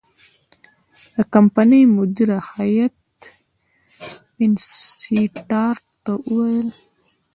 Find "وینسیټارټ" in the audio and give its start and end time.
4.37-5.83